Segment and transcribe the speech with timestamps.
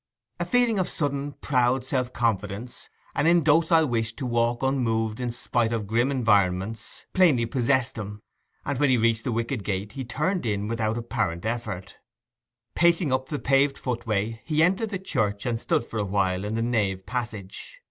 [0.39, 5.71] A feeling of sudden, proud self confidence, an indocile wish to walk unmoved in spite
[5.71, 8.23] of grim environments, plainly possessed him,
[8.65, 11.97] and when he reached the wicket gate he turned in without apparent effort.
[12.73, 16.55] Pacing up the paved footway he entered the church and stood for a while in
[16.55, 17.79] the nave passage.